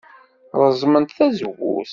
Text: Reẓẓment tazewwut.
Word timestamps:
Reẓẓment 0.59 1.15
tazewwut. 1.17 1.89